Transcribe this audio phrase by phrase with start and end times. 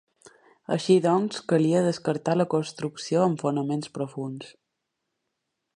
[0.75, 4.51] Així doncs, calia descartar la construcció amb fonaments profunds.